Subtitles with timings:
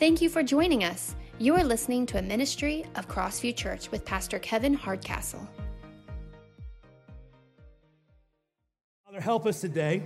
[0.00, 1.14] Thank you for joining us.
[1.38, 5.48] You are listening to a ministry of Crossview Church with Pastor Kevin Hardcastle.
[9.06, 10.02] Father, help us today.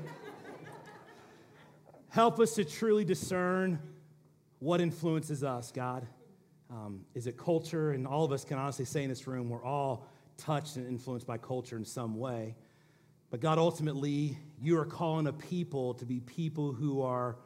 [2.11, 3.79] help us to truly discern
[4.59, 6.07] what influences us, God.
[6.71, 7.93] Um, is it culture?
[7.93, 11.27] And all of us can honestly say in this room, we're all touched and influenced
[11.27, 12.57] by culture in some way.
[13.31, 17.39] But God, ultimately, you are calling a people to be people who are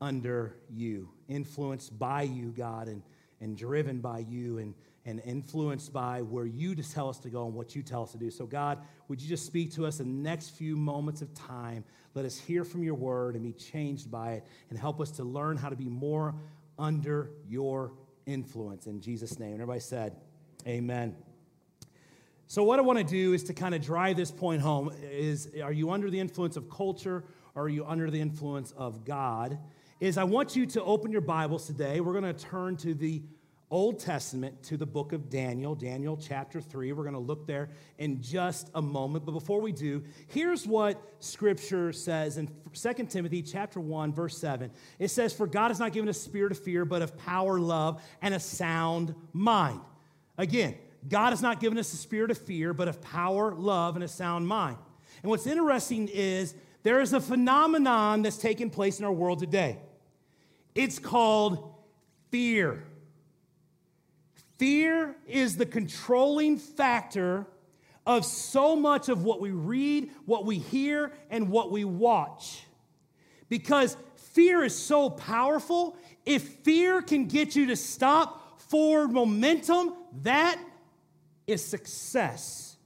[0.00, 3.02] under you, influenced by you, God, and,
[3.40, 7.46] and driven by you, and, and influenced by where you just tell us to go
[7.46, 8.30] and what you tell us to do.
[8.30, 11.84] So, God, would you just speak to us in the next few moments of time?
[12.14, 15.24] Let us hear from your word and be changed by it, and help us to
[15.24, 16.34] learn how to be more
[16.78, 17.92] under your
[18.26, 18.86] influence.
[18.86, 19.52] In Jesus' name.
[19.52, 20.16] And Everybody said,
[20.66, 21.14] Amen.
[22.48, 25.48] So, what I want to do is to kind of drive this point home is
[25.62, 27.24] are you under the influence of culture
[27.54, 29.58] or are you under the influence of God?
[29.98, 32.00] Is I want you to open your Bibles today.
[32.00, 33.22] We're going to turn to the
[33.70, 36.92] Old Testament to the book of Daniel, Daniel chapter 3.
[36.92, 39.24] We're going to look there in just a moment.
[39.24, 44.70] But before we do, here's what scripture says in 2 Timothy chapter 1 verse 7.
[44.98, 47.58] It says, "For God has not given us a spirit of fear, but of power,
[47.58, 49.80] love, and a sound mind."
[50.36, 50.74] Again,
[51.08, 54.08] God has not given us a spirit of fear, but of power, love, and a
[54.08, 54.76] sound mind.
[55.22, 59.78] And what's interesting is there is a phenomenon that's taking place in our world today.
[60.76, 61.74] It's called
[62.30, 62.84] fear.
[64.58, 67.46] Fear is the controlling factor
[68.06, 72.64] of so much of what we read, what we hear, and what we watch.
[73.48, 80.60] Because fear is so powerful, if fear can get you to stop forward momentum, that
[81.46, 82.76] is success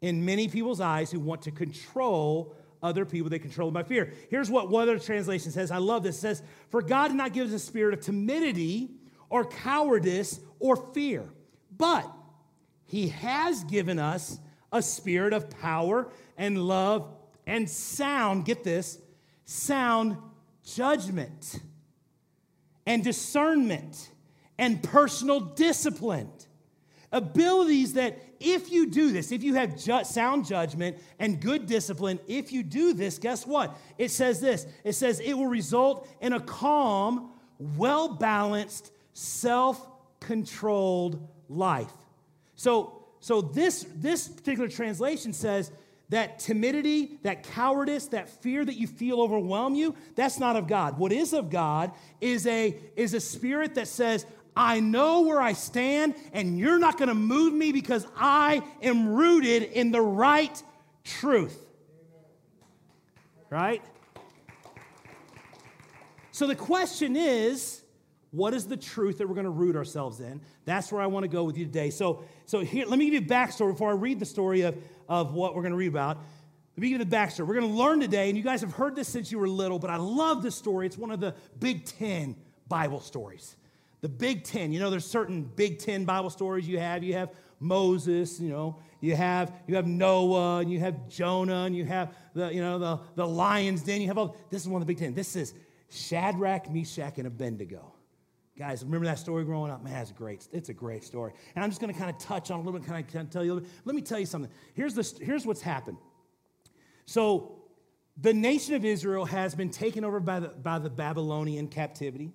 [0.00, 2.54] in many people's eyes who want to control
[2.86, 3.28] other people.
[3.28, 4.12] They control by fear.
[4.30, 5.70] Here's what one other translation says.
[5.70, 6.16] I love this.
[6.16, 8.90] It says, For God did not give us a spirit of timidity
[9.28, 11.24] or cowardice or fear,
[11.76, 12.10] but
[12.86, 14.38] He has given us
[14.72, 17.12] a spirit of power and love
[17.46, 18.98] and sound, get this,
[19.44, 20.16] sound
[20.64, 21.60] judgment
[22.86, 24.10] and discernment
[24.58, 26.30] and personal discipline
[27.12, 32.18] abilities that if you do this, if you have ju- sound judgment and good discipline,
[32.26, 33.76] if you do this, guess what?
[33.98, 39.86] It says this it says it will result in a calm, well balanced, self
[40.20, 41.92] controlled life.
[42.56, 45.70] So, so this, this particular translation says
[46.08, 50.98] that timidity, that cowardice, that fear that you feel overwhelm you, that's not of God.
[50.98, 54.24] What is of God is a, is a spirit that says,
[54.56, 59.14] I know where I stand, and you're not going to move me because I am
[59.14, 60.62] rooted in the right
[61.04, 61.60] truth.
[63.50, 63.82] Right?
[66.32, 67.82] So the question is,
[68.30, 70.40] what is the truth that we're going to root ourselves in?
[70.64, 71.90] That's where I want to go with you today.
[71.90, 74.76] So, so here, let me give you a backstory before I read the story of,
[75.08, 76.16] of what we're going to read about.
[76.16, 77.46] Let me give you the backstory.
[77.46, 79.78] We're going to learn today, and you guys have heard this since you were little,
[79.78, 80.86] but I love this story.
[80.86, 82.36] It's one of the Big Ten
[82.68, 83.56] Bible stories
[84.00, 84.72] the Big Ten.
[84.72, 87.02] You know, there's certain Big Ten Bible stories you have.
[87.02, 87.30] You have
[87.60, 92.14] Moses, you know, you have you have Noah, and you have Jonah, and you have
[92.34, 94.00] the you know the the lion's den.
[94.00, 94.36] You have all.
[94.50, 95.14] This is one of the Big Ten.
[95.14, 95.54] This is
[95.90, 97.92] Shadrach, Meshach, and Abednego.
[98.58, 99.84] Guys, remember that story growing up?
[99.84, 100.48] Man, it's great.
[100.50, 101.32] It's a great story.
[101.54, 103.44] And I'm just going to kind of touch on a little bit, kind of tell
[103.44, 103.62] you.
[103.84, 104.50] Let me tell you something.
[104.72, 105.98] Here's the here's what's happened.
[107.04, 107.62] So,
[108.16, 112.32] the nation of Israel has been taken over by the by the Babylonian captivity.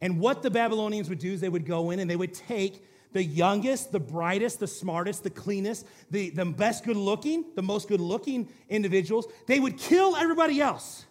[0.00, 2.84] And what the Babylonians would do is they would go in and they would take
[3.12, 7.88] the youngest, the brightest, the smartest, the cleanest, the, the best good looking, the most
[7.88, 9.26] good looking individuals.
[9.46, 11.06] They would kill everybody else.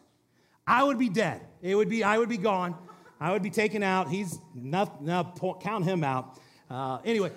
[0.66, 1.42] I would be dead.
[1.62, 2.76] It would be, I would be gone.
[3.20, 4.10] I would be taken out.
[4.10, 6.38] He's not, now count him out.
[6.70, 7.32] Uh, anyway,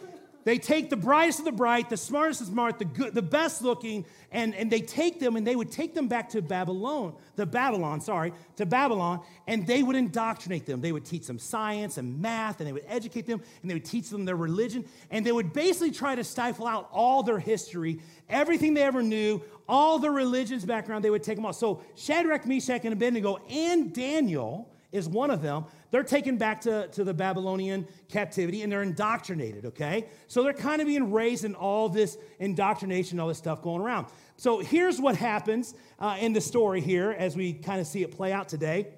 [0.45, 3.23] they take the brightest of the bright, the smartest of the smart, the good, the
[3.23, 7.15] best looking, and, and they take them and they would take them back to Babylon,
[7.37, 10.81] the Babylon, sorry, to Babylon, and they would indoctrinate them.
[10.81, 13.85] They would teach them science and math, and they would educate them, and they would
[13.85, 18.01] teach them their religion, and they would basically try to stifle out all their history,
[18.29, 21.53] everything they ever knew, all their religion's background, they would take them all.
[21.53, 26.89] So Shadrach, Meshach, and Abednego, and Daniel is one of them they're taken back to,
[26.89, 30.07] to the Babylonian captivity and they're indoctrinated, okay?
[30.29, 34.07] So they're kind of being raised in all this indoctrination, all this stuff going around.
[34.37, 38.13] So here's what happens uh, in the story here as we kind of see it
[38.13, 38.89] play out today.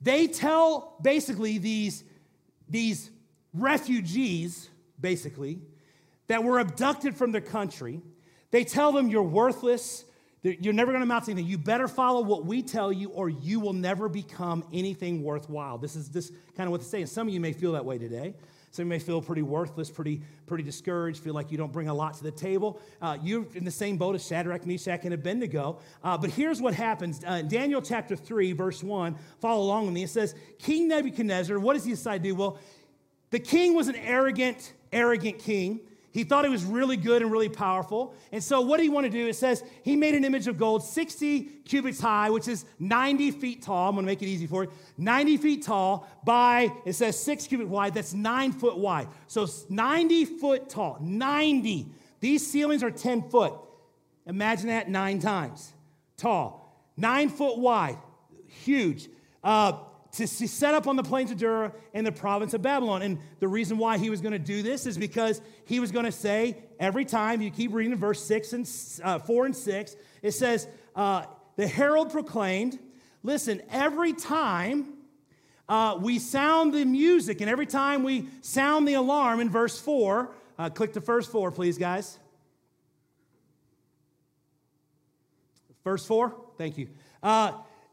[0.00, 2.04] They tell basically these,
[2.68, 3.10] these
[3.52, 4.68] refugees,
[5.00, 5.60] basically,
[6.28, 8.00] that were abducted from their country,
[8.52, 10.04] they tell them you're worthless,
[10.42, 11.50] You're never going to amount to anything.
[11.50, 15.76] You better follow what we tell you, or you will never become anything worthwhile.
[15.76, 17.06] This is this kind of what it's saying.
[17.06, 18.34] Some of you may feel that way today.
[18.70, 21.88] Some of you may feel pretty worthless, pretty, pretty discouraged, feel like you don't bring
[21.88, 22.80] a lot to the table.
[23.02, 25.78] Uh, you're in the same boat as Shadrach, Meshach, and Abednego.
[26.02, 29.16] Uh, but here's what happens uh, Daniel chapter 3, verse 1.
[29.40, 30.04] Follow along with me.
[30.04, 32.34] It says, King Nebuchadnezzar, what does he decide to do?
[32.34, 32.58] Well,
[33.30, 35.80] the king was an arrogant, arrogant king.
[36.12, 38.14] He thought he was really good and really powerful.
[38.32, 39.28] And so, what did he want to do?
[39.28, 43.62] It says he made an image of gold 60 cubits high, which is 90 feet
[43.62, 43.88] tall.
[43.88, 44.72] I'm going to make it easy for you.
[44.98, 47.94] 90 feet tall by, it says six cubit wide.
[47.94, 49.08] That's nine foot wide.
[49.28, 50.98] So, 90 foot tall.
[51.00, 51.86] 90.
[52.18, 53.54] These ceilings are 10 foot.
[54.26, 55.72] Imagine that nine times
[56.16, 56.90] tall.
[56.96, 57.98] Nine foot wide.
[58.46, 59.08] Huge.
[59.42, 59.72] Uh,
[60.12, 63.02] to set up on the plains of Dura in the province of Babylon.
[63.02, 66.04] And the reason why he was going to do this is because he was going
[66.04, 68.70] to say every time, you keep reading verse 6 and
[69.04, 70.66] uh, 4 and 6, it says,
[70.96, 71.24] uh,
[71.56, 72.78] the herald proclaimed,
[73.22, 74.94] listen, every time
[75.68, 80.34] uh, we sound the music and every time we sound the alarm in verse 4,
[80.58, 82.18] uh, click the first 4, please, guys.
[85.84, 86.88] Verse 4, thank you.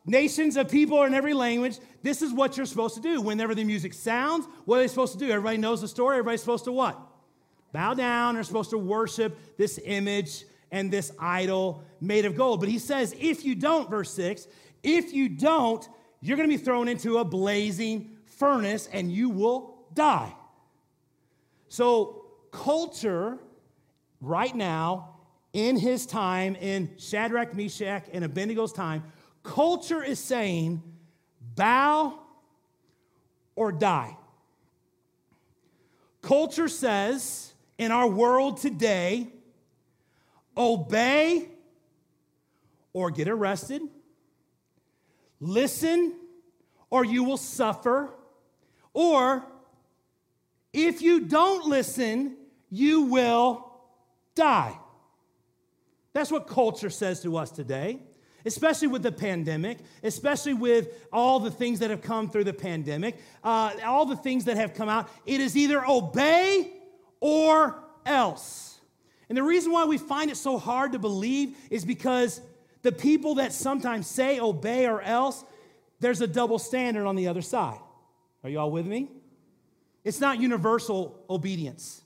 [0.08, 3.20] Nations of people in every language, this is what you're supposed to do.
[3.20, 5.30] Whenever the music sounds, what are they supposed to do?
[5.30, 6.16] Everybody knows the story.
[6.16, 6.98] Everybody's supposed to what?
[7.74, 8.36] Bow down.
[8.36, 12.62] They're supposed to worship this image and this idol made of gold.
[12.62, 14.48] But he says, if you don't, verse 6,
[14.82, 15.88] if you don't,
[16.22, 20.34] you're going to be thrown into a blazing furnace and you will die.
[21.68, 23.38] So, culture
[24.22, 25.16] right now,
[25.52, 29.04] in his time, in Shadrach, Meshach, and Abednego's time,
[29.48, 30.84] Culture is saying,
[31.56, 32.20] bow
[33.56, 34.18] or die.
[36.22, 39.30] Culture says in our world today,
[40.58, 41.48] obey
[42.92, 43.82] or get arrested,
[45.40, 46.14] listen
[46.90, 48.10] or you will suffer,
[48.94, 49.46] or
[50.74, 52.36] if you don't listen,
[52.70, 53.72] you will
[54.36, 54.78] die.
[56.12, 58.02] That's what culture says to us today
[58.48, 63.18] especially with the pandemic, especially with all the things that have come through the pandemic,
[63.44, 65.10] uh, all the things that have come out.
[65.26, 66.72] It is either obey
[67.20, 68.80] or else.
[69.30, 72.42] And the reason why we find it so hard to believe is because
[72.82, 75.44] the people that sometimes say obey or else,
[76.00, 77.80] there's a double standard on the other side.
[78.44, 79.10] Are you all with me?
[80.06, 82.02] It's not universal obedience,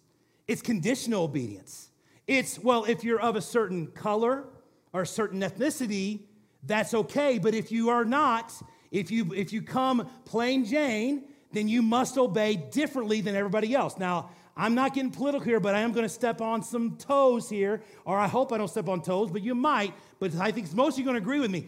[0.47, 1.89] it's conditional obedience.
[2.27, 4.45] It's, well, if you're of a certain color
[4.93, 6.21] or a certain ethnicity,
[6.63, 7.39] that's okay.
[7.39, 8.53] But if you are not,
[8.91, 13.97] if you if you come plain Jane, then you must obey differently than everybody else.
[13.97, 17.49] Now, I'm not getting political here, but I am going to step on some toes
[17.49, 19.93] here, or I hope I don't step on toes, but you might.
[20.19, 21.67] But I think most of you are going to agree with me.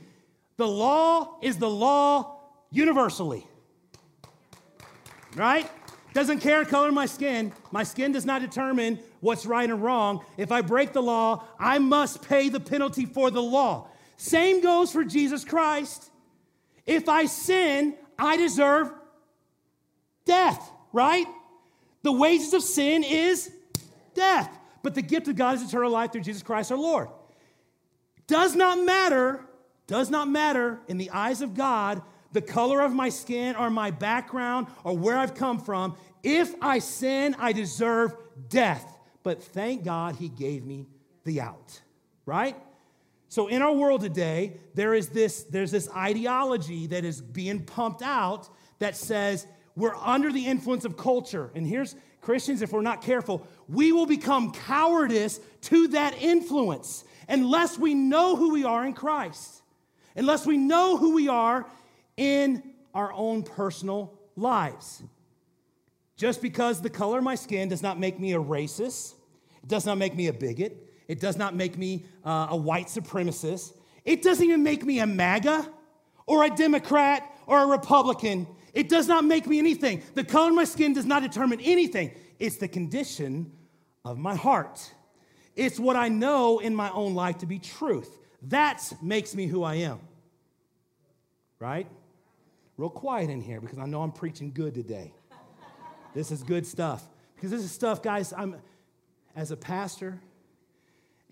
[0.58, 2.40] The law is the law
[2.72, 3.48] universally.
[5.36, 5.70] Right?
[6.14, 7.52] Doesn't care color of my skin.
[7.72, 10.24] My skin does not determine what's right and wrong.
[10.38, 13.88] If I break the law, I must pay the penalty for the law.
[14.18, 16.10] Same goes for Jesus Christ.
[16.86, 18.92] If I sin, I deserve
[20.26, 21.26] death, right?
[22.04, 23.52] The wages of sin is
[24.14, 24.50] death,
[24.82, 27.08] but the gift of God is eternal life through Jesus Christ our Lord.
[28.28, 29.46] Does not matter,
[29.88, 32.02] does not matter in the eyes of God
[32.34, 35.96] the color of my skin or my background or where I've come from.
[36.24, 38.16] If I sin, I deserve
[38.50, 38.98] death.
[39.22, 40.88] But thank God he gave me
[41.24, 41.80] the out,
[42.26, 42.58] right?
[43.34, 48.04] So in our world today, there is this, there's this ideology that is being pumped
[48.04, 48.48] out
[48.78, 51.50] that says we're under the influence of culture.
[51.56, 57.76] And here's Christians, if we're not careful, we will become cowardice to that influence unless
[57.76, 59.64] we know who we are in Christ,
[60.16, 61.66] unless we know who we are
[62.18, 62.62] in
[62.94, 65.02] our own personal lives.
[66.18, 69.16] Just because the color of my skin does not make me a racist,
[69.64, 72.88] it does not make me a bigot, it does not make me uh, a white
[72.88, 73.74] supremacist.
[74.06, 75.68] It doesn't even make me a MAGA
[76.26, 78.48] or a Democrat or a Republican.
[78.74, 80.02] It does not make me anything.
[80.16, 82.12] The color of my skin does not determine anything.
[82.40, 83.52] It's the condition
[84.04, 84.92] of my heart.
[85.56, 88.18] It's what I know in my own life to be truth.
[88.44, 90.00] That makes me who I am.
[91.60, 91.88] Right?
[92.78, 95.14] Real quiet in here because I know I'm preaching good today.
[96.14, 97.08] this is good stuff.
[97.36, 98.56] Because this is stuff, guys, I'm
[99.36, 100.20] as a pastor,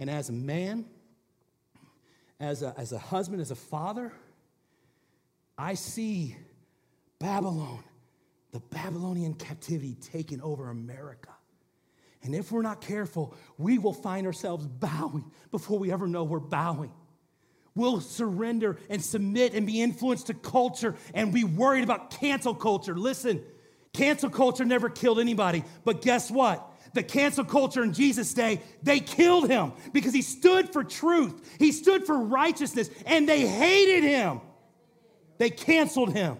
[0.01, 0.86] and as a man,
[2.39, 4.12] as a, as a husband, as a father,
[5.60, 6.36] I see
[7.20, 7.84] Babylon,
[8.51, 11.29] the Babylonian captivity taking over America.
[12.24, 16.39] And if we're not careful, we will find ourselves bowing before we ever know we're
[16.39, 16.91] bowing.
[17.75, 22.96] We'll surrender and submit and be influenced to culture and be worried about cancel culture.
[22.96, 23.39] Listen,
[23.93, 26.70] cancel culture never killed anybody, but guess what?
[26.93, 31.55] The cancel culture in Jesus' day, they killed him because he stood for truth.
[31.57, 34.41] He stood for righteousness, and they hated him.
[35.38, 36.38] They canceled him.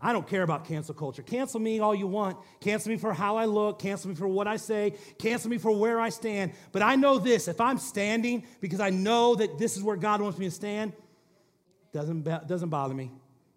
[0.00, 1.22] I don't care about cancel culture.
[1.22, 2.36] Cancel me all you want.
[2.60, 3.80] Cancel me for how I look.
[3.80, 4.94] Cancel me for what I say.
[5.18, 6.52] Cancel me for where I stand.
[6.70, 10.20] But I know this if I'm standing because I know that this is where God
[10.20, 10.92] wants me to stand,
[11.92, 13.10] doesn't, doesn't bother me.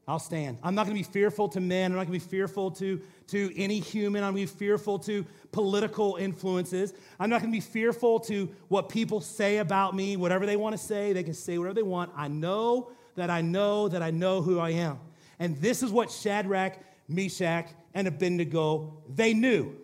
[0.08, 0.58] I'll stand.
[0.64, 1.92] I'm not going to be fearful to men.
[1.92, 4.24] I'm not going to be fearful to, to any human.
[4.24, 6.94] I'm going to be fearful to political influences.
[7.20, 10.18] I'm not going to be fearful to what people say about me.
[10.18, 12.12] Whatever they want to say, they can say whatever they want.
[12.16, 15.00] I know that I know that I know who I am.
[15.40, 19.76] And this is what Shadrach, Meshach, and Abednego, they knew.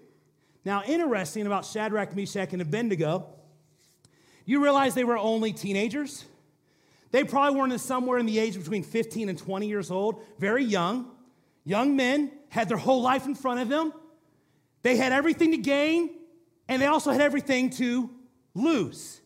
[0.66, 3.28] Now, interesting about Shadrach, Meshach, and Abednego,
[4.46, 6.26] you realize they were only teenagers?
[7.12, 11.12] They probably weren't somewhere in the age between 15 and 20 years old, very young.
[11.64, 13.94] Young men had their whole life in front of them.
[14.84, 16.12] They had everything to gain,
[16.68, 18.10] and they also had everything to
[18.54, 19.22] lose.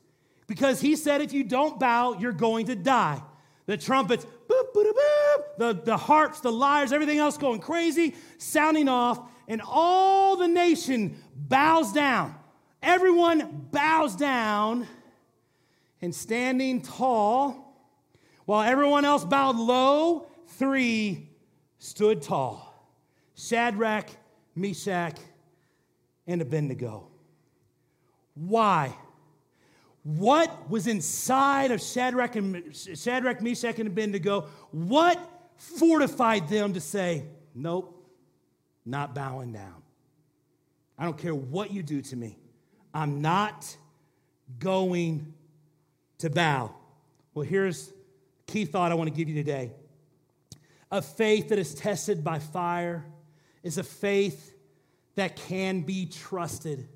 [0.47, 3.21] Because he said, if you don't bow, you're going to die.
[3.67, 8.89] The trumpets, boop, boop, boop, the, the harps, the lyres, everything else going crazy, sounding
[8.89, 12.35] off, and all the nation bows down.
[12.81, 14.87] Everyone bows down
[16.01, 17.60] and standing tall,
[18.45, 21.29] while everyone else bowed low, three
[21.79, 22.67] stood tall
[23.35, 24.09] Shadrach,
[24.55, 25.17] Meshach,
[26.27, 27.07] and Abednego.
[28.35, 28.95] Why?
[30.03, 35.19] what was inside of Shadrach, and, Shadrach, Meshach, and Abednego, what
[35.55, 38.09] fortified them to say, Nope,
[38.85, 39.83] not bowing down.
[40.97, 42.37] I don't care what you do to me.
[42.93, 43.75] I'm not
[44.59, 45.33] going
[46.19, 46.73] to bow.
[47.33, 47.91] Well, here's
[48.51, 49.71] key thought I want to give you today.
[50.91, 53.05] A faith that is tested by fire
[53.63, 54.53] is a faith
[55.15, 56.89] that can be trusted.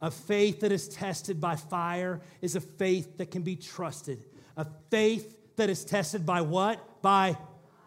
[0.00, 4.24] A faith that is tested by fire is a faith that can be trusted.
[4.56, 7.02] A faith that is tested by what?
[7.02, 7.36] By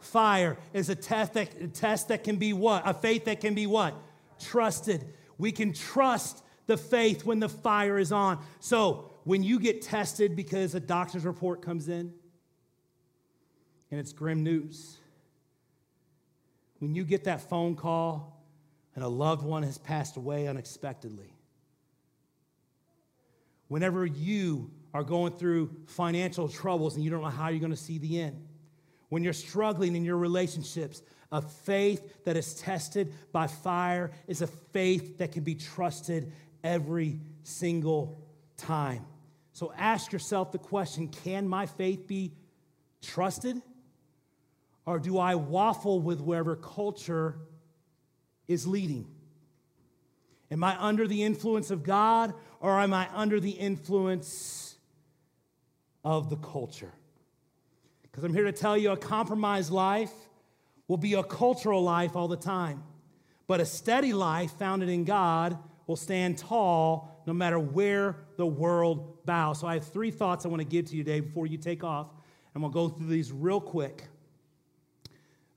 [0.02, 2.84] fire is a test that, a test that can be what?
[2.86, 3.96] A faith that can be what?
[4.40, 5.06] Trusted.
[5.38, 8.44] We can trust the faith when the fire is on.
[8.60, 12.14] So when you get tested because a doctor's report comes in
[13.92, 14.98] and it's grim news,
[16.80, 18.44] when you get that phone call
[18.96, 21.34] and a loved one has passed away unexpectedly,
[23.68, 27.78] whenever you are going through financial troubles and you don't know how you're going to
[27.78, 28.46] see the end,
[29.10, 34.48] when you're struggling in your relationships, a faith that is tested by fire is a
[34.48, 36.32] faith that can be trusted
[36.64, 38.24] every single
[38.58, 39.06] time.
[39.54, 42.34] So ask yourself the question can my faith be
[43.02, 43.62] trusted?
[44.90, 47.38] Or do I waffle with wherever culture
[48.48, 49.06] is leading?
[50.50, 54.80] Am I under the influence of God or am I under the influence
[56.04, 56.92] of the culture?
[58.02, 60.12] Because I'm here to tell you a compromised life
[60.88, 62.84] will be a cultural life all the time,
[63.46, 65.56] but a steady life founded in God
[65.86, 69.60] will stand tall no matter where the world bows.
[69.60, 71.84] So I have three thoughts I want to give to you today before you take
[71.84, 72.08] off,
[72.56, 74.08] and we'll go through these real quick.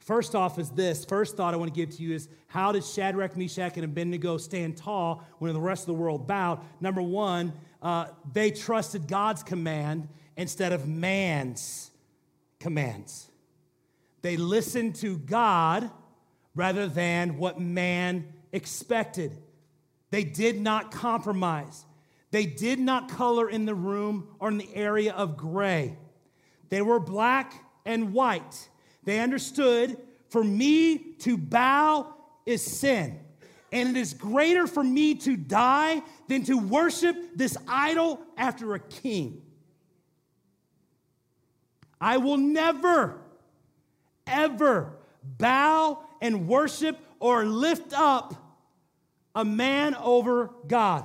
[0.05, 1.05] First off, is this.
[1.05, 4.37] First thought I want to give to you is how did Shadrach, Meshach, and Abednego
[4.37, 6.61] stand tall when the rest of the world bowed?
[6.81, 11.93] Number one, uh, they trusted God's command instead of man's
[12.59, 13.31] commands.
[14.23, 15.89] They listened to God
[16.55, 19.37] rather than what man expected.
[20.11, 21.87] They did not compromise.
[22.33, 25.97] They did not color in the room or in the area of gray.
[26.71, 27.55] They were black
[27.85, 28.69] and white.
[29.05, 29.97] They understood
[30.29, 32.15] for me to bow
[32.47, 33.19] is sin.
[33.71, 38.79] And it is greater for me to die than to worship this idol after a
[38.79, 39.43] king.
[42.01, 43.23] I will never,
[44.27, 44.93] ever
[45.23, 48.35] bow and worship or lift up
[49.35, 51.05] a man over God.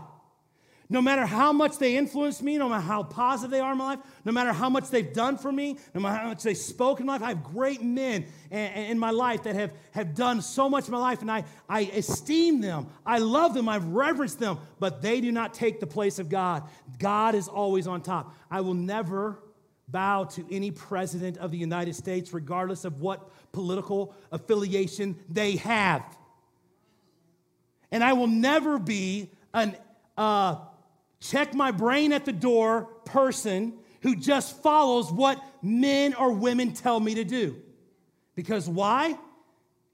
[0.89, 3.95] No matter how much they influence me, no matter how positive they are in my
[3.95, 7.01] life, no matter how much they've done for me, no matter how much they spoke
[7.01, 10.69] in my life, I have great men in my life that have, have done so
[10.69, 12.87] much in my life, and I, I esteem them.
[13.05, 13.67] I love them.
[13.67, 16.63] I've reverenced them, but they do not take the place of God.
[16.99, 18.33] God is always on top.
[18.49, 19.39] I will never
[19.89, 26.03] bow to any president of the United States, regardless of what political affiliation they have.
[27.91, 29.75] And I will never be an
[30.17, 30.57] uh,
[31.19, 36.99] check my brain at the door person who just follows what men or women tell
[36.99, 37.61] me to do.
[38.35, 39.17] Because why?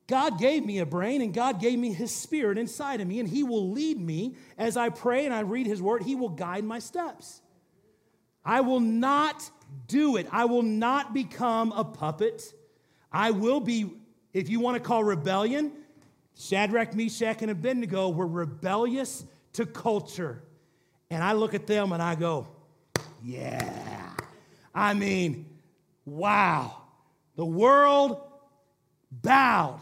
[0.08, 3.30] God gave me a brain and God gave me His Spirit inside of me, and
[3.30, 6.04] He will lead me as I pray and I read His Word.
[6.04, 7.42] He will guide my steps.
[8.44, 9.50] I will not
[9.88, 10.28] do it.
[10.32, 12.54] I will not become a puppet.
[13.12, 13.92] I will be,
[14.34, 15.72] if you want to call rebellion,
[16.38, 20.44] Shadrach, Meshach, and Abednego were rebellious to culture.
[21.14, 22.48] And I look at them and I go,
[23.24, 24.14] yeah.
[24.74, 25.46] I mean,
[26.06, 26.82] wow.
[27.36, 28.22] The world
[29.12, 29.82] bowed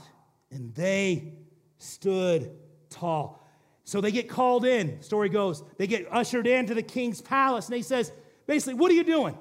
[0.52, 1.34] and they
[1.78, 2.52] stood
[2.90, 3.40] tall.
[3.84, 5.64] So they get called in, story goes.
[5.78, 8.12] They get ushered into the king's palace and he says,
[8.46, 9.38] basically, what are you doing?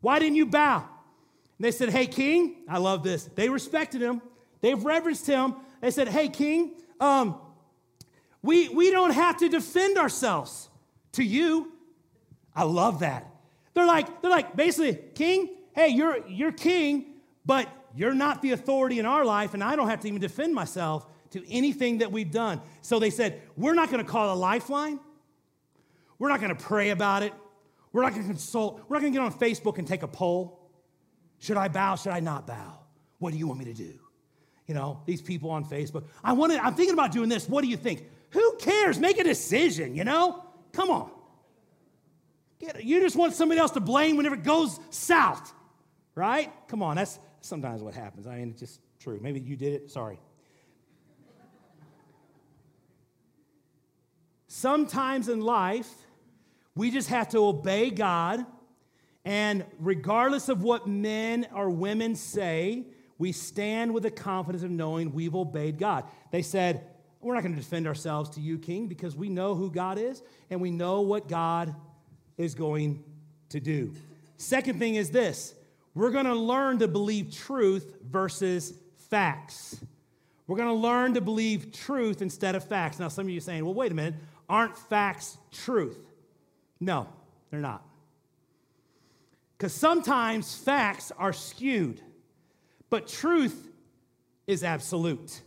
[0.00, 0.78] Why didn't you bow?
[1.58, 3.24] And they said, hey, king, I love this.
[3.34, 4.22] They respected him,
[4.60, 5.56] they've reverenced him.
[5.80, 7.38] They said, hey, king, um,
[8.42, 10.70] we, we don't have to defend ourselves
[11.14, 11.72] to you.
[12.54, 13.28] I love that.
[13.74, 18.98] They're like, they're like, basically, king, hey, you're, you're king, but you're not the authority
[18.98, 22.30] in our life, and I don't have to even defend myself to anything that we've
[22.30, 22.60] done.
[22.80, 25.00] So they said, We're not to call a lifeline.
[26.18, 27.32] We're not to pray about it.
[27.92, 28.82] We're not to consult.
[28.88, 30.60] We're not to get on Facebook and take a poll.
[31.38, 31.96] Should I bow?
[31.96, 32.78] Should I not bow?
[33.18, 33.98] What do you want me to do?
[34.66, 36.04] You know, these people on Facebook.
[36.22, 37.48] I want to, I'm thinking about doing this.
[37.48, 38.04] What do you think?
[38.30, 38.98] Who cares?
[38.98, 40.43] Make a decision, you know?
[40.74, 41.10] Come on.
[42.80, 45.52] You just want somebody else to blame whenever it goes south,
[46.14, 46.52] right?
[46.68, 48.26] Come on, that's sometimes what happens.
[48.26, 49.18] I mean, it's just true.
[49.22, 49.90] Maybe you did it.
[49.90, 50.18] Sorry.
[54.46, 55.90] Sometimes in life,
[56.74, 58.44] we just have to obey God,
[59.24, 62.84] and regardless of what men or women say,
[63.18, 66.04] we stand with the confidence of knowing we've obeyed God.
[66.30, 66.86] They said,
[67.24, 70.22] We're not going to defend ourselves to you, King, because we know who God is
[70.50, 71.74] and we know what God
[72.36, 73.02] is going
[73.48, 73.92] to do.
[74.36, 75.54] Second thing is this
[75.94, 78.74] we're going to learn to believe truth versus
[79.08, 79.80] facts.
[80.46, 82.98] We're going to learn to believe truth instead of facts.
[82.98, 86.06] Now, some of you are saying, well, wait a minute, aren't facts truth?
[86.78, 87.08] No,
[87.50, 87.82] they're not.
[89.56, 92.02] Because sometimes facts are skewed,
[92.90, 93.68] but truth
[94.46, 95.40] is absolute.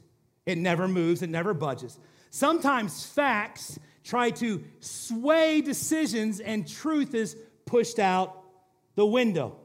[0.48, 2.00] It never moves, it never budges.
[2.30, 8.44] Sometimes facts try to sway decisions and truth is pushed out
[8.96, 9.58] the window.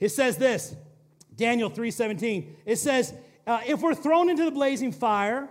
[0.00, 0.74] It says this,
[1.36, 2.56] Daniel 3:17.
[2.66, 3.14] It says,
[3.46, 5.48] uh, if we're thrown into the blazing fire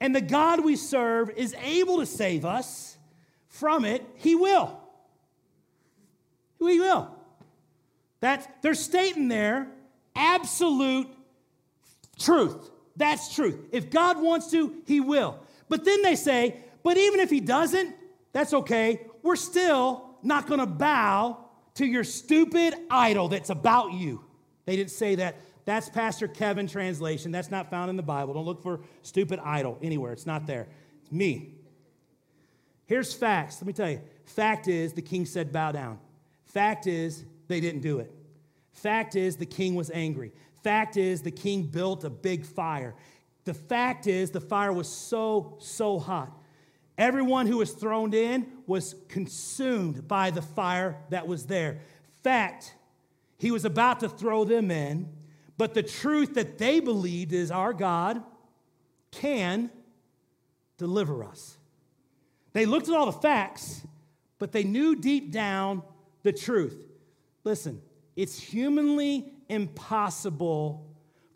[0.00, 2.98] and the God we serve is able to save us
[3.46, 4.80] from it, he will.
[6.58, 7.08] He will.
[8.18, 9.68] That's they're stating there
[10.16, 11.06] absolute
[12.18, 12.70] truth.
[12.96, 13.56] That's truth.
[13.72, 15.38] If God wants to, he will.
[15.68, 17.94] But then they say, but even if he doesn't,
[18.32, 19.06] that's okay.
[19.22, 21.38] We're still not going to bow
[21.74, 24.24] to your stupid idol that's about you.
[24.66, 25.36] They didn't say that.
[25.64, 27.30] That's Pastor Kevin translation.
[27.30, 28.34] That's not found in the Bible.
[28.34, 30.12] Don't look for stupid idol anywhere.
[30.12, 30.66] It's not there.
[31.02, 31.54] It's me.
[32.86, 33.56] Here's facts.
[33.60, 34.00] Let me tell you.
[34.24, 35.98] Fact is, the king said, bow down.
[36.46, 38.12] Fact is, they didn't do it.
[38.72, 40.32] Fact is, the king was angry.
[40.62, 42.94] Fact is, the king built a big fire.
[43.44, 46.38] The fact is, the fire was so, so hot.
[46.96, 51.80] Everyone who was thrown in was consumed by the fire that was there.
[52.22, 52.74] Fact,
[53.38, 55.08] he was about to throw them in,
[55.56, 58.22] but the truth that they believed is our God
[59.10, 59.70] can
[60.78, 61.56] deliver us.
[62.52, 63.82] They looked at all the facts,
[64.38, 65.82] but they knew deep down
[66.22, 66.86] the truth.
[67.44, 67.80] Listen,
[68.14, 70.86] it's humanly impossible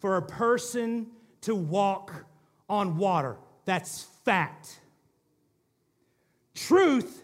[0.00, 1.06] for a person
[1.42, 2.24] to walk
[2.68, 3.36] on water.
[3.66, 4.80] That's fact.
[6.54, 7.22] Truth,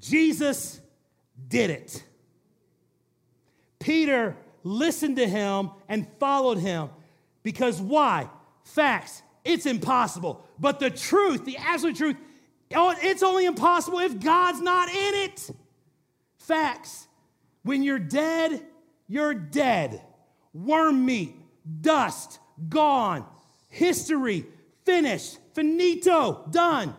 [0.00, 0.80] Jesus
[1.48, 2.02] did it.
[3.78, 6.88] Peter listened to him and followed him
[7.42, 8.30] because why?
[8.64, 9.22] Facts.
[9.44, 10.48] It's impossible.
[10.58, 12.16] But the truth, the absolute truth,
[12.74, 15.50] oh, it's only impossible if God's not in it.
[16.38, 17.06] Facts.
[17.62, 18.62] When you're dead,
[19.06, 20.02] you're dead.
[20.52, 21.34] Worm meat,
[21.80, 22.38] dust,
[22.68, 23.26] gone.
[23.68, 24.46] History,
[24.84, 26.94] finished, finito, done.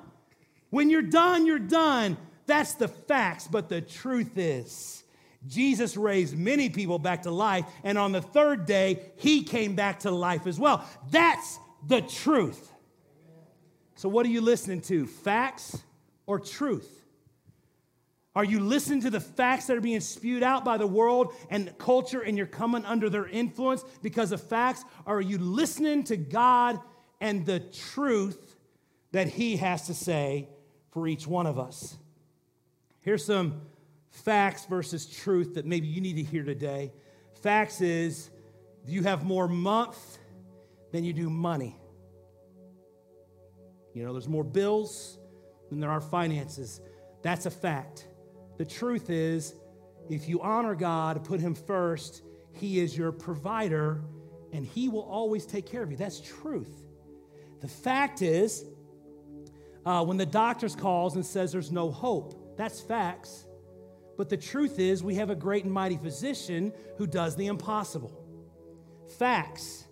[0.70, 2.18] When you're done, you're done.
[2.48, 3.48] That's the facts.
[3.48, 5.04] But the truth is,
[5.48, 10.00] Jesus raised many people back to life, and on the third day, he came back
[10.00, 10.88] to life as well.
[11.12, 12.72] That's the truth.
[13.96, 15.06] So, what are you listening to?
[15.06, 15.82] Facts
[16.26, 17.05] or truth?
[18.36, 21.76] Are you listening to the facts that are being spewed out by the world and
[21.78, 24.84] culture and you're coming under their influence because of facts?
[25.06, 26.80] Or are you listening to God
[27.22, 28.58] and the truth
[29.14, 30.50] that He has to say
[30.92, 31.96] for each one of us?
[33.00, 33.62] Here's some
[34.10, 36.92] facts versus truth that maybe you need to hear today.
[37.42, 38.30] Facts is
[38.86, 40.18] you have more month
[40.92, 41.78] than you do money.
[43.94, 45.20] You know, there's more bills
[45.70, 46.82] than there are finances.
[47.22, 48.08] That's a fact.
[48.58, 49.56] The truth is,
[50.10, 52.22] if you honor God, put Him first,
[52.54, 54.02] He is your provider
[54.54, 55.98] and He will always take care of you.
[55.98, 56.84] That's truth.
[57.62, 58.64] The fact is,
[59.86, 63.46] uh, when the doctor calls and says there's no hope, that's facts.
[64.18, 68.24] But the truth is, we have a great and mighty physician who does the impossible.
[69.20, 69.86] Facts.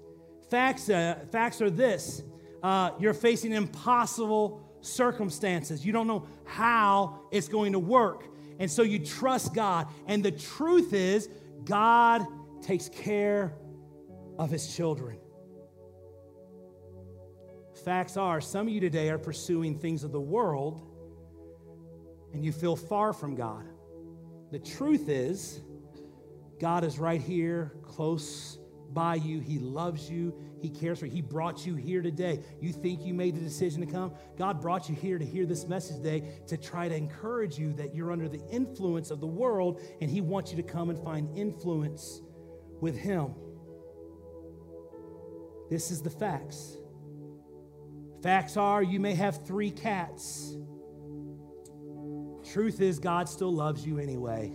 [0.49, 2.23] Facts, uh, facts are this
[2.63, 5.85] uh, you're facing impossible circumstances.
[5.85, 8.23] You don't know how it's going to work.
[8.59, 9.87] And so you trust God.
[10.07, 11.29] And the truth is,
[11.65, 12.25] God
[12.61, 13.53] takes care
[14.37, 15.17] of his children.
[17.83, 20.81] Facts are, some of you today are pursuing things of the world
[22.33, 23.65] and you feel far from God.
[24.51, 25.61] The truth is,
[26.59, 28.57] God is right here, close
[28.91, 29.39] by you.
[29.39, 30.33] He loves you.
[30.63, 31.11] He cares for you.
[31.11, 32.39] He brought you here today.
[32.61, 34.13] You think you made the decision to come?
[34.37, 37.93] God brought you here to hear this message today to try to encourage you that
[37.93, 41.37] you're under the influence of the world and He wants you to come and find
[41.37, 42.21] influence
[42.79, 43.35] with Him.
[45.69, 46.77] This is the facts.
[48.21, 50.55] Facts are you may have three cats.
[52.53, 54.53] Truth is, God still loves you anyway.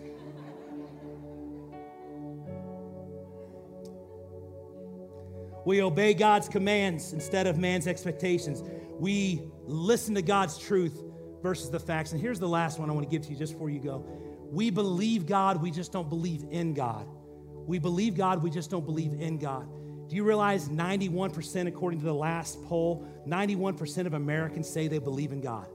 [5.68, 8.62] We obey God's commands instead of man's expectations.
[8.98, 10.98] We listen to God's truth
[11.42, 12.12] versus the facts.
[12.12, 14.02] And here's the last one I want to give to you just before you go.
[14.50, 17.06] We believe God, we just don't believe in God.
[17.66, 19.68] We believe God, we just don't believe in God.
[20.08, 25.32] Do you realize 91%, according to the last poll, 91% of Americans say they believe
[25.32, 25.68] in God?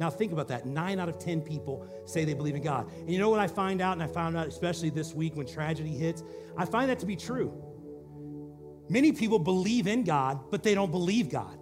[0.00, 0.64] Now, think about that.
[0.64, 2.90] Nine out of 10 people say they believe in God.
[3.00, 5.46] And you know what I find out, and I found out especially this week when
[5.46, 6.22] tragedy hits?
[6.56, 7.65] I find that to be true.
[8.88, 11.58] Many people believe in God, but they don't believe God.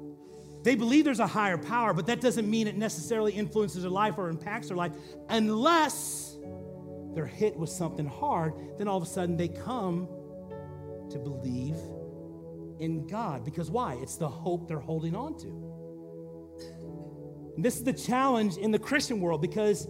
[0.62, 4.14] They believe there's a higher power, but that doesn't mean it necessarily influences their life
[4.16, 4.92] or impacts their life
[5.28, 6.36] unless
[7.14, 8.54] they're hit with something hard.
[8.78, 10.08] Then all of a sudden they come
[11.10, 11.76] to believe
[12.80, 13.44] in God.
[13.44, 13.94] Because why?
[13.94, 15.64] It's the hope they're holding on to.
[17.56, 19.86] And this is the challenge in the Christian world because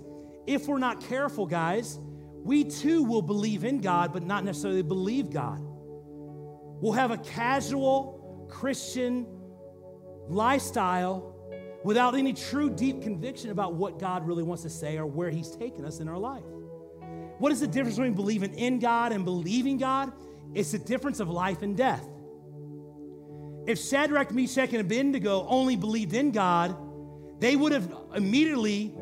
[0.46, 1.98] if we're not careful, guys,
[2.42, 5.64] we too will believe in God, but not necessarily believe God.
[6.84, 9.26] We'll have a casual Christian
[10.28, 11.34] lifestyle
[11.82, 15.50] without any true deep conviction about what God really wants to say or where He's
[15.50, 16.44] taken us in our life.
[17.38, 20.12] What is the difference between believing in God and believing God?
[20.52, 22.06] It's the difference of life and death.
[23.66, 26.76] If Shadrach, Meshach, and Abednego only believed in God,
[27.40, 28.94] they would have immediately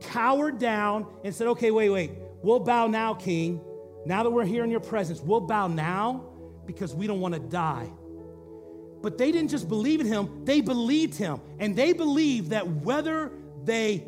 [0.00, 3.60] cowered down and said, Okay, wait, wait, we'll bow now, King.
[4.06, 6.32] Now that we're here in your presence, we'll bow now
[6.66, 7.90] because we don't want to die.
[9.02, 11.40] But they didn't just believe in him, they believed him.
[11.58, 13.32] And they believed that whether
[13.64, 14.04] they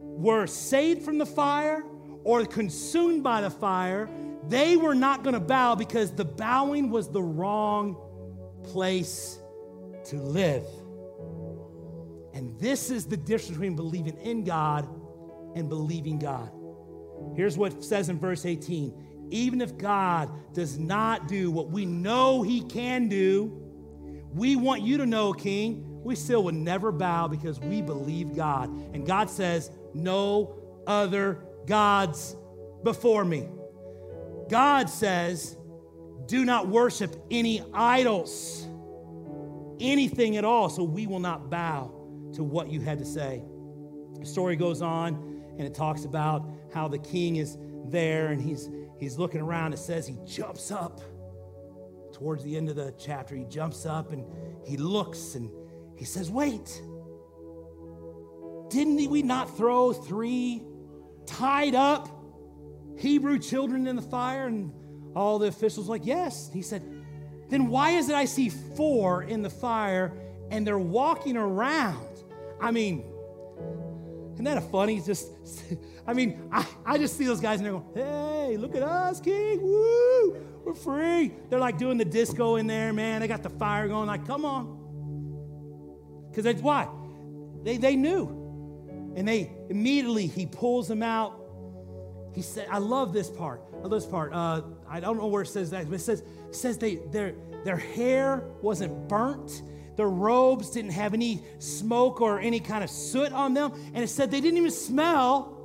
[0.00, 1.84] were saved from the fire
[2.22, 4.08] or consumed by the fire,
[4.48, 7.96] they were not going to bow because the bowing was the wrong
[8.62, 9.38] place
[10.06, 10.64] to live.
[12.34, 14.88] And this is the difference between believing in God
[15.54, 16.50] and believing God.
[17.36, 22.42] Here's what says in verse 18 Even if God does not do what we know
[22.42, 23.60] He can do,
[24.32, 28.68] we want you to know, King, we still would never bow because we believe God.
[28.94, 30.56] And God says, No
[30.86, 32.36] other gods
[32.82, 33.48] before me.
[34.48, 35.56] God says,
[36.26, 38.66] do not worship any idols,
[39.80, 41.92] anything at all, so we will not bow
[42.34, 43.42] to what you had to say.
[44.18, 47.56] The story goes on and it talks about how the king is
[47.90, 48.68] there and he's
[48.98, 49.72] he's looking around.
[49.72, 51.00] It says he jumps up
[52.12, 53.34] towards the end of the chapter.
[53.34, 54.24] He jumps up and
[54.64, 55.50] he looks and
[55.96, 56.80] he says, Wait,
[58.70, 60.62] didn't we not throw three
[61.26, 62.08] tied up
[62.96, 64.46] Hebrew children in the fire?
[64.46, 64.72] And
[65.14, 66.50] all the officials like, Yes.
[66.52, 66.82] He said,
[67.48, 70.12] Then why is it I see four in the fire
[70.50, 72.08] and they're walking around?
[72.60, 73.04] I mean,
[74.34, 75.00] isn't that a funny?
[75.00, 75.28] Just,
[76.06, 79.20] I mean, I, I just see those guys and they're going, hey, look at us,
[79.20, 79.62] King.
[79.62, 81.32] Woo, we're free.
[81.48, 83.20] They're like doing the disco in there, man.
[83.20, 84.80] They got the fire going, like, come on.
[86.30, 86.88] Because that's why?
[87.62, 88.42] They, they knew.
[89.16, 91.40] And they immediately, he pulls them out.
[92.34, 93.62] He said, I love this part.
[93.72, 94.32] I love this part.
[94.34, 97.34] Uh, I don't know where it says that, but it says, it says they, their,
[97.64, 99.62] their hair wasn't burnt
[99.96, 103.72] their robes didn't have any smoke or any kind of soot on them.
[103.94, 105.56] And it said they didn't even smell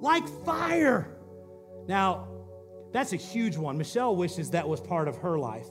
[0.00, 1.16] like fire.
[1.88, 2.28] Now,
[2.92, 3.76] that's a huge one.
[3.76, 5.66] Michelle wishes that was part of her life.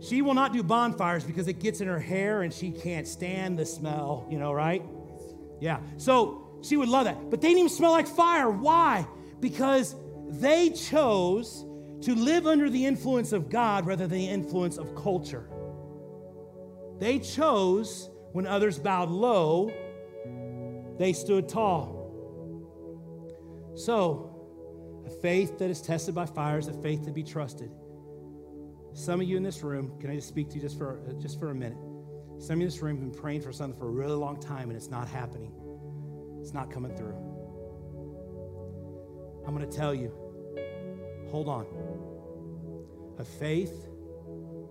[0.00, 3.58] She will not do bonfires because it gets in her hair and she can't stand
[3.58, 4.82] the smell, you know, right?
[5.60, 5.80] Yeah.
[5.96, 7.30] So she would love that.
[7.30, 8.48] But they didn't even smell like fire.
[8.48, 9.06] Why?
[9.40, 9.96] Because
[10.28, 11.64] they chose
[12.02, 15.48] to live under the influence of God rather than the influence of culture.
[16.98, 19.72] They chose when others bowed low,
[20.98, 21.96] they stood tall.
[23.74, 24.34] So,
[25.06, 27.70] a faith that is tested by fire is a faith to be trusted.
[28.92, 31.12] Some of you in this room, can I just speak to you just for, uh,
[31.20, 31.78] just for a minute?
[32.38, 34.40] Some of you in this room have been praying for something for a really long
[34.40, 35.52] time and it's not happening.
[36.40, 37.14] It's not coming through.
[39.46, 40.12] I'm going to tell you
[41.30, 41.66] hold on.
[43.18, 43.88] A faith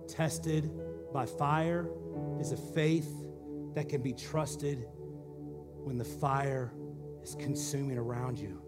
[0.06, 0.70] tested
[1.12, 1.88] by fire
[2.40, 3.10] is a faith
[3.74, 4.86] that can be trusted
[5.84, 6.72] when the fire
[7.22, 8.62] is consuming around you.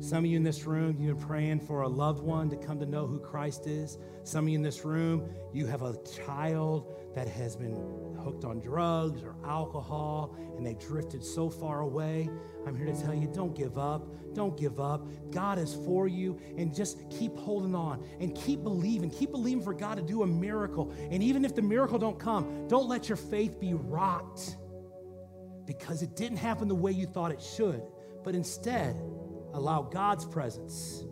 [0.00, 2.80] Some of you in this room, you've been praying for a loved one to come
[2.80, 3.98] to know who Christ is.
[4.24, 7.76] Some of you in this room, you have a child that has been
[8.22, 12.28] hooked on drugs or alcohol and they drifted so far away.
[12.66, 14.06] I'm here to tell you don't give up.
[14.34, 15.06] Don't give up.
[15.30, 19.10] God is for you and just keep holding on and keep believing.
[19.10, 20.92] Keep believing for God to do a miracle.
[21.10, 24.56] And even if the miracle don't come, don't let your faith be rocked
[25.66, 27.82] because it didn't happen the way you thought it should.
[28.24, 28.96] But instead,
[29.54, 31.04] Allow God's presence,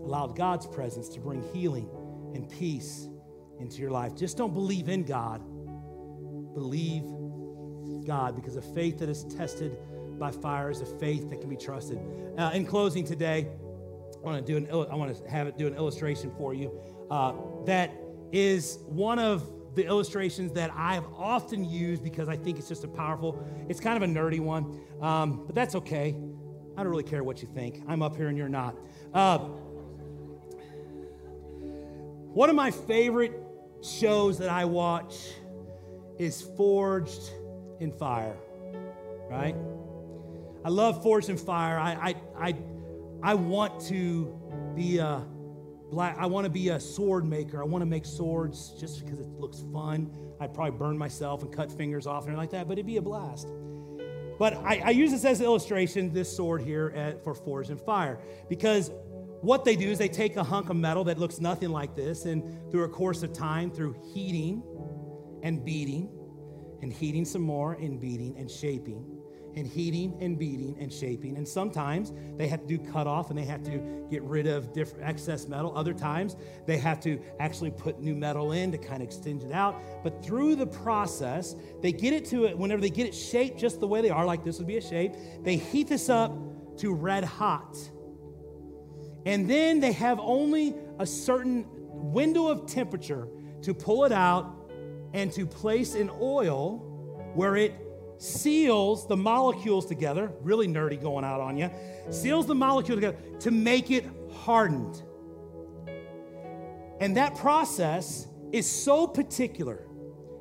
[0.00, 1.88] allow God's presence to bring healing
[2.34, 3.08] and peace
[3.60, 4.16] into your life.
[4.16, 5.42] Just don't believe in God,
[6.54, 7.04] believe
[8.06, 9.76] God, because a faith that is tested
[10.18, 11.98] by fire is a faith that can be trusted.
[12.36, 13.48] Uh, in closing today,
[14.22, 16.70] I want to do an I want to have it do an illustration for you
[17.10, 17.32] uh,
[17.66, 17.92] that
[18.30, 22.84] is one of the illustrations that I have often used because I think it's just
[22.84, 23.44] a powerful.
[23.68, 26.16] It's kind of a nerdy one, um, but that's okay.
[26.76, 27.82] I don't really care what you think.
[27.86, 28.76] I'm up here and you're not.
[29.12, 29.38] Uh,
[32.34, 33.38] one of my favorite
[33.82, 35.32] shows that I watch
[36.18, 37.30] is Forged
[37.80, 38.36] in Fire,
[39.28, 39.56] right?
[40.64, 41.78] I love Forged in Fire.
[41.78, 42.56] I, I, I,
[43.22, 45.24] I want to be a
[45.90, 47.60] black, I want to be a sword maker.
[47.62, 50.10] I want to make swords just because it looks fun.
[50.40, 53.02] I'd probably burn myself and cut fingers off and like that, but it'd be a
[53.02, 53.48] blast.
[54.38, 57.78] But I, I use this as an illustration, this sword here at, for Forged in
[57.78, 58.90] Fire, because
[59.40, 62.24] what they do is they take a hunk of metal that looks nothing like this,
[62.24, 64.62] and through a course of time, through heating
[65.42, 66.08] and beating,
[66.82, 69.04] and heating some more, and beating and shaping,
[69.54, 71.36] and heating and beating and shaping.
[71.36, 74.72] And sometimes they have to do cut off and they have to get rid of
[74.72, 75.76] different excess metal.
[75.76, 79.52] Other times they have to actually put new metal in to kind of extend it
[79.52, 79.80] out.
[80.02, 83.80] But through the process, they get it to it whenever they get it shaped just
[83.80, 86.32] the way they are, like this would be a shape, they heat this up
[86.78, 87.76] to red hot.
[89.26, 93.28] And then they have only a certain window of temperature
[93.62, 94.61] to pull it out
[95.12, 96.78] and to place in oil
[97.34, 97.74] where it
[98.18, 101.70] seals the molecules together, really nerdy going out on you,
[102.10, 105.02] seals the molecule together to make it hardened.
[107.00, 109.86] And that process is so particular,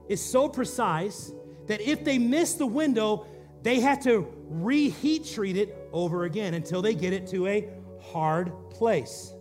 [0.10, 1.32] is so precise
[1.68, 3.26] that if they miss the window,
[3.64, 7.70] they have to reheat treat it over again until they get it to a
[8.12, 9.34] hard place.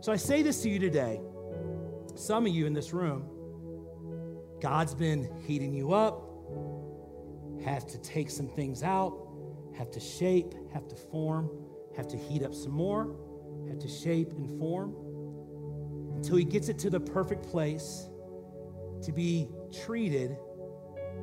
[0.00, 1.20] So I say this to you today.
[2.14, 3.28] Some of you in this room,
[4.60, 6.22] God's been heating you up,
[7.64, 9.28] have to take some things out,
[9.76, 11.50] have to shape, have to form,
[11.96, 13.14] have to heat up some more,
[13.68, 14.94] have to shape and form
[16.16, 18.08] until he gets it to the perfect place
[19.02, 19.48] to be
[19.84, 20.36] treated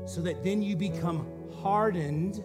[0.06, 1.28] so that then you become
[1.62, 2.44] hardened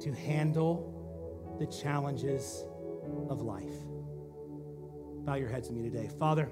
[0.00, 2.64] to handle the challenges
[3.28, 3.74] of life.
[5.24, 6.08] Bow your heads to me today.
[6.18, 6.48] Father,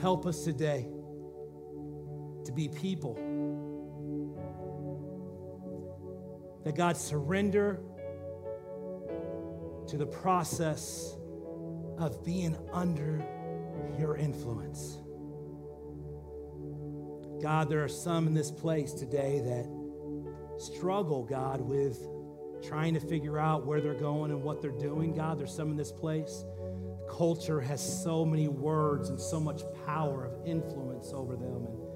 [0.00, 0.88] help us today
[2.48, 3.14] to be people
[6.64, 7.78] that God surrender
[9.86, 11.14] to the process
[11.98, 13.22] of being under
[13.98, 14.96] your influence.
[17.42, 19.66] God, there are some in this place today that
[20.58, 22.02] struggle, God, with
[22.62, 25.12] trying to figure out where they're going and what they're doing.
[25.12, 26.46] God, there's some in this place.
[27.10, 31.66] Culture has so many words and so much power of influence over them.
[31.66, 31.87] And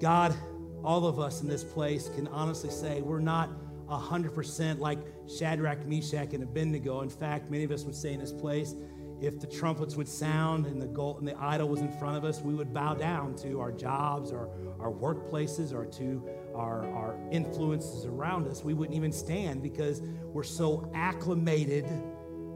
[0.00, 0.34] God,
[0.82, 3.50] all of us in this place can honestly say we're not
[3.88, 7.00] 100% like Shadrach, Meshach, and Abednego.
[7.00, 8.74] In fact, many of us would say in this place,
[9.20, 12.24] if the trumpets would sound and the gold and the idol was in front of
[12.24, 17.16] us, we would bow down to our jobs or our workplaces or to our, our
[17.30, 18.64] influences around us.
[18.64, 21.86] We wouldn't even stand because we're so acclimated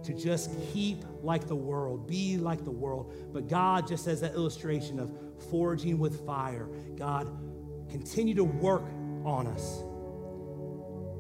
[0.05, 3.13] to just keep like the world, be like the world.
[3.33, 5.13] But God, just as that illustration of
[5.51, 7.29] forging with fire, God,
[7.91, 8.85] continue to work
[9.25, 9.83] on us.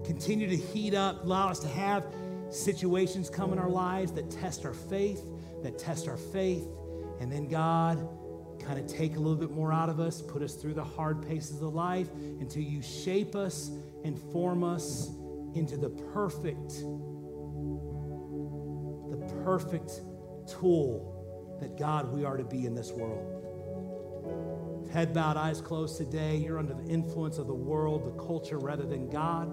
[0.06, 2.06] Continue to heat up, allow us to have
[2.50, 5.22] situations come in our lives that test our faith,
[5.62, 6.66] that test our faith.
[7.20, 8.08] And then, God,
[8.60, 11.26] kind of take a little bit more out of us, put us through the hard
[11.26, 12.08] paces of life
[12.40, 13.70] until you shape us
[14.04, 15.10] and form us
[15.54, 16.72] into the perfect,
[19.48, 20.02] perfect
[20.46, 23.24] tool that God we are to be in this world.
[24.92, 26.36] Head bowed, eyes closed today.
[26.36, 29.48] You're under the influence of the world, the culture, rather than God.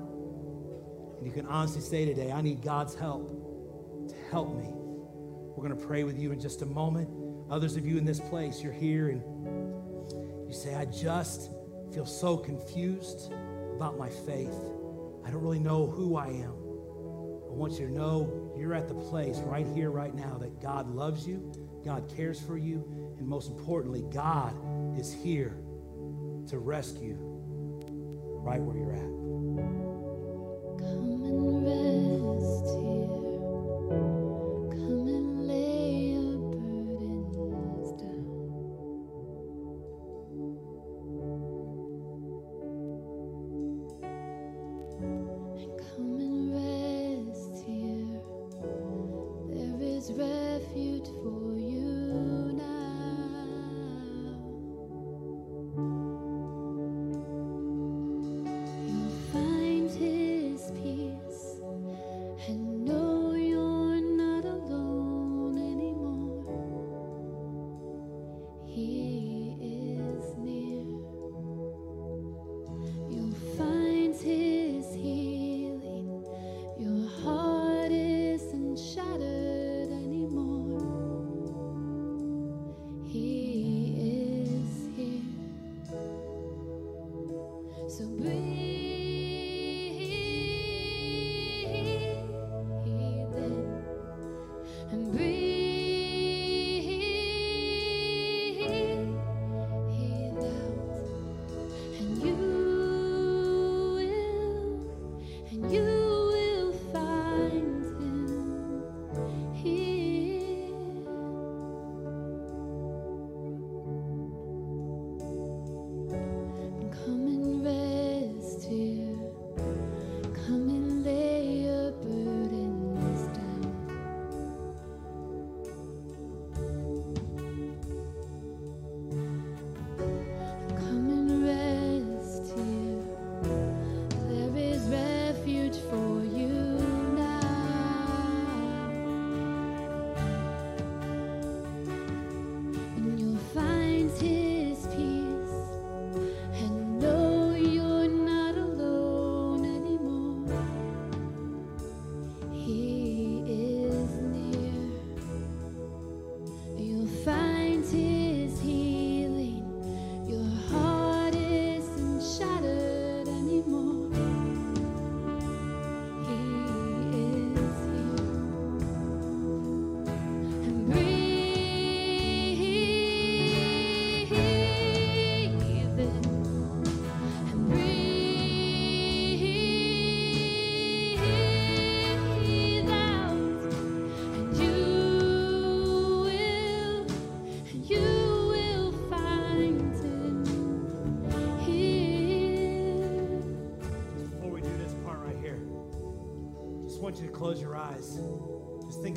[1.18, 4.68] And you can honestly say today, I need God's help to help me.
[4.68, 7.10] We're going to pray with you in just a moment.
[7.50, 9.22] Others of you in this place, you're here and
[10.46, 11.52] you say, I just
[11.94, 13.32] feel so confused
[13.78, 14.60] about my faith.
[15.26, 16.52] I don't really know who I am.
[16.52, 20.90] I want you to know you're at the place right here, right now, that God
[20.90, 21.52] loves you,
[21.84, 22.84] God cares for you,
[23.18, 24.54] and most importantly, God
[24.98, 25.58] is here
[26.48, 29.45] to rescue right where you're at.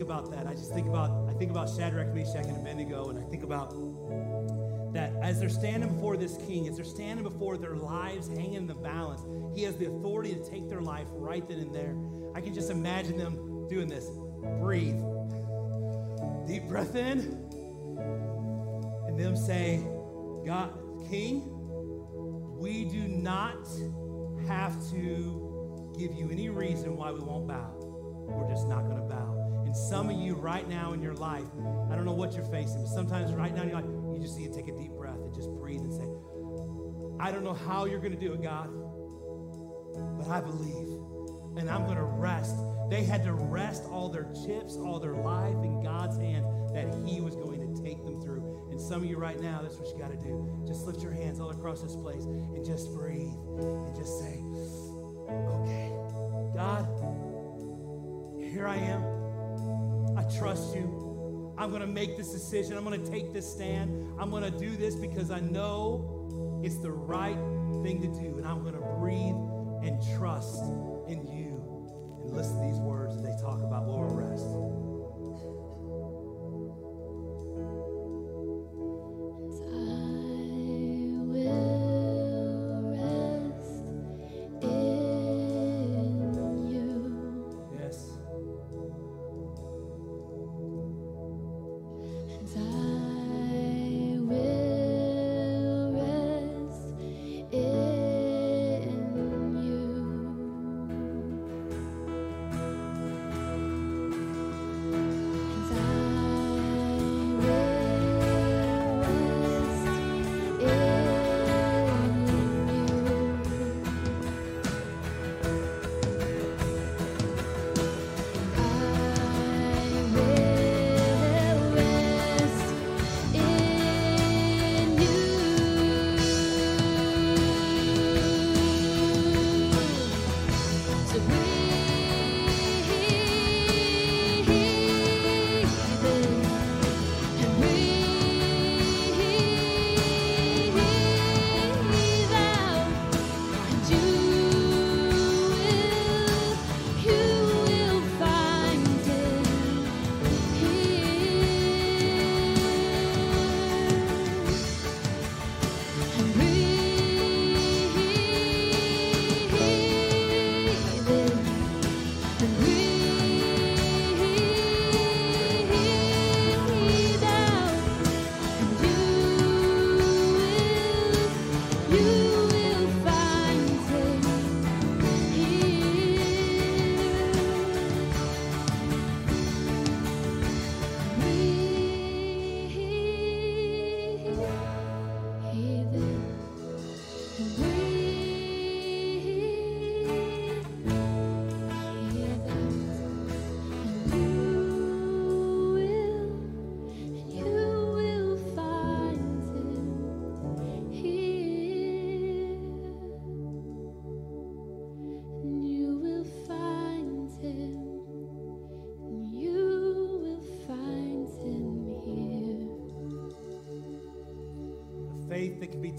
[0.01, 0.47] About that.
[0.47, 3.75] I just think about I think about Shadrach, Meshach, and Abednego, and I think about
[4.93, 8.67] that as they're standing before this king, as they're standing before their lives hanging in
[8.67, 9.23] the balance,
[9.55, 11.97] he has the authority to take their life right then and there.
[12.35, 14.09] I can just imagine them doing this.
[14.61, 15.01] Breathe.
[16.47, 17.19] Deep breath in.
[19.07, 19.85] And them say,
[20.47, 20.73] God,
[21.11, 21.45] King,
[22.59, 23.69] we do not
[24.47, 27.75] have to give you any reason why we won't bow.
[28.29, 29.28] We're just not going to bow.
[29.69, 31.45] And some of you right now in your life,
[31.91, 34.39] I don't know what you're facing, but sometimes right now in your life, you just
[34.39, 36.09] need to take a deep breath and just breathe and say,
[37.21, 38.71] I don't know how you're going to do it, God,
[40.17, 40.89] but I believe.
[41.59, 42.57] And I'm going to rest
[42.89, 47.21] They had to rest all their chips, all their life in God's hand that He
[47.21, 48.69] was going to take them through.
[48.71, 50.65] And some of you right now, that's what you got to do.
[50.67, 54.41] Just lift your hands all across this place and just breathe and just say,
[55.29, 55.93] okay,
[56.55, 56.89] God,
[58.41, 59.18] here I am.
[60.29, 61.55] I trust you.
[61.57, 62.77] I'm going to make this decision.
[62.77, 64.13] I'm going to take this stand.
[64.21, 67.39] I'm going to do this because I know it's the right
[67.83, 68.37] thing to do.
[68.37, 69.37] And I'm going to breathe
[69.83, 70.63] and trust
[71.09, 71.65] in you.
[72.23, 74.45] And listen to these words as they talk about Lord, rest.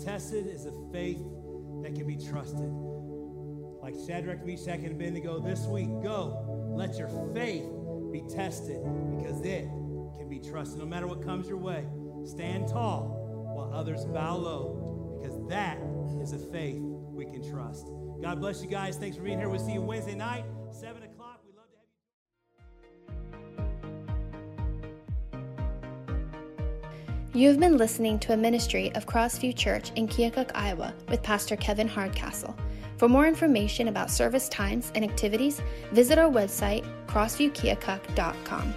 [0.03, 1.21] Tested is a faith
[1.84, 2.69] that can be trusted.
[3.82, 6.73] Like Shadrach, Meshach, and Abednego this week, go.
[6.75, 7.65] Let your faith
[8.11, 8.80] be tested
[9.17, 9.67] because it
[10.17, 10.80] can be trusted.
[10.80, 11.86] No matter what comes your way,
[12.25, 15.77] stand tall while others bow low because that
[16.21, 17.88] is a faith we can trust.
[18.21, 18.97] God bless you guys.
[18.97, 19.49] Thanks for being here.
[19.49, 20.43] We'll see you Wednesday night,
[27.39, 31.55] You have been listening to a ministry of Crossview Church in Keokuk, Iowa, with Pastor
[31.55, 32.53] Kevin Hardcastle.
[32.97, 35.61] For more information about service times and activities,
[35.93, 38.75] visit our website, crossviewkeokuk.com.